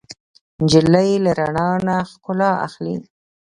[0.61, 2.95] نجلۍ له رڼا نه ښکلا اخلي.